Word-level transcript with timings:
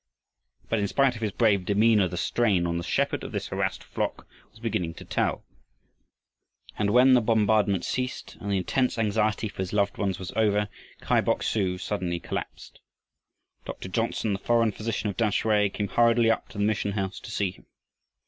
But 0.67 0.79
in 0.79 0.87
spite 0.87 1.13
of 1.15 1.21
his 1.21 1.31
brave 1.31 1.63
demeanor, 1.63 2.07
the 2.07 2.17
strain 2.17 2.65
on 2.65 2.79
the 2.79 2.83
shepherd 2.83 3.23
of 3.23 3.31
this 3.31 3.49
harassed 3.49 3.83
flock 3.83 4.27
was 4.49 4.59
beginning 4.59 4.95
to 4.95 5.05
tell. 5.05 5.43
And 6.75 6.89
when 6.89 7.13
the 7.13 7.21
bombardment 7.21 7.85
ceased 7.85 8.35
and 8.39 8.51
the 8.51 8.57
intense 8.57 8.97
anxiety 8.97 9.47
for 9.47 9.57
his 9.59 9.73
loved 9.73 9.99
ones 9.99 10.17
was 10.17 10.31
over, 10.35 10.69
Kai 11.01 11.21
Bok 11.21 11.43
su 11.43 11.77
suddenly 11.77 12.19
collapsed. 12.19 12.79
Dr. 13.63 13.89
Johnsen, 13.89 14.33
the 14.33 14.39
foreign 14.39 14.71
physician 14.71 15.07
of 15.11 15.17
Tamsui, 15.17 15.69
came 15.71 15.87
hurriedly 15.89 16.31
up 16.31 16.49
to 16.49 16.57
the 16.57 16.63
mission 16.63 16.93
house 16.93 17.19
to 17.19 17.29
see 17.29 17.51
him. 17.51 17.67